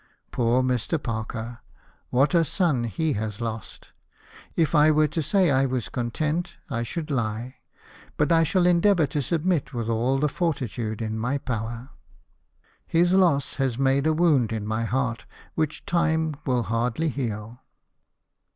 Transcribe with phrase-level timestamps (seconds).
[0.31, 0.97] Poor Mr.
[0.97, 1.59] Parker!
[2.09, 2.93] What a son has
[3.35, 3.91] he lost!
[4.55, 7.57] If I were to say I was content I should lie;
[8.17, 11.89] but I shall endeavour to submit with all the fortitude in my power.
[12.87, 13.19] His 266 LIFE OF NELSON.
[13.19, 17.59] loss has made a wound in my heart which time will hardly heal."